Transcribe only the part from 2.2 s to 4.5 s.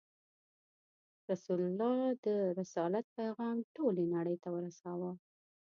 د رسالت پیغام ټولې نړۍ ته